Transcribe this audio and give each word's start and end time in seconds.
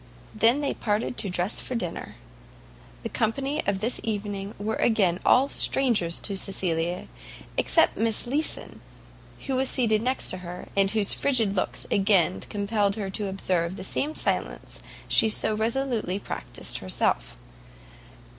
They 0.33 0.51
then 0.51 0.73
parted 0.73 1.15
to 1.17 1.29
dress 1.29 1.59
for 1.59 1.75
dinner. 1.75 2.15
The 3.03 3.09
company 3.09 3.61
of 3.67 3.81
this 3.81 4.01
evening 4.03 4.55
were 4.57 4.77
again 4.77 5.19
all 5.23 5.47
strangers 5.47 6.17
to 6.21 6.39
Cecilia, 6.39 7.07
except 7.55 7.99
Miss 7.99 8.25
Leeson, 8.25 8.81
who 9.45 9.57
was 9.57 9.69
seated 9.69 10.01
next 10.01 10.31
to 10.31 10.37
her, 10.37 10.67
and 10.75 10.89
whose 10.89 11.13
frigid 11.13 11.55
looks 11.55 11.85
again 11.91 12.39
compelled 12.39 12.95
her 12.95 13.11
to 13.11 13.27
observe 13.27 13.75
the 13.75 13.83
same 13.83 14.15
silence 14.15 14.79
she 15.07 15.29
so 15.29 15.53
resolutely 15.53 16.17
practised 16.17 16.79
herself. 16.79 17.37